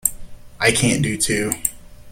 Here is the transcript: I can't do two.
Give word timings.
I 0.59 0.71
can't 0.71 1.03
do 1.03 1.15
two. 1.15 1.51